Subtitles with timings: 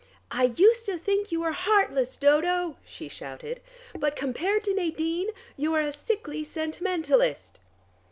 [0.31, 3.61] "I used to think you were heartless, Dodo," she shouted;
[3.93, 7.59] "but compared to Nadine you are a sickly sentimentalist."